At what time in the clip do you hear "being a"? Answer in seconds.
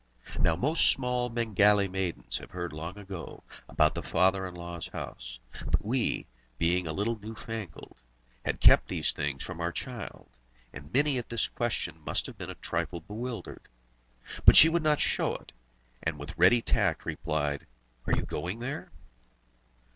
6.57-6.91